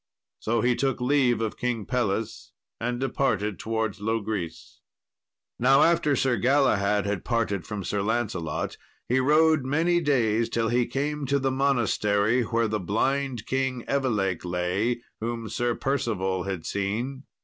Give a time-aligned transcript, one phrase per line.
[0.39, 4.81] So he took leave of King Pelles, and departed towards Logris.
[5.59, 8.77] Now after Sir Galahad had parted from Sir Lancelot,
[9.07, 14.43] he rode many days, till he came to the monastery where the blind King Evelake
[14.43, 17.25] lay, whom Sir Percival had seen.